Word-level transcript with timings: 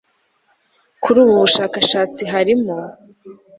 kuri 1.03 1.17
ubu 1.23 1.33
bushakashatsi 1.43 2.21
harimo 2.31 2.75